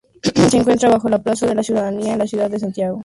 Se 0.49 0.57
encuentra 0.57 0.89
bajo 0.89 1.09
la 1.09 1.19
plaza 1.21 1.45
de 1.45 1.53
la 1.53 1.61
Ciudadanía 1.61 2.13
en 2.13 2.17
la 2.17 2.25
ciudad 2.25 2.49
de 2.49 2.57
Santiago, 2.57 2.95
Chile. 2.95 2.99